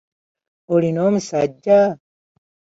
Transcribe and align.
Olina 0.73 0.99
omusajja? 1.07 1.79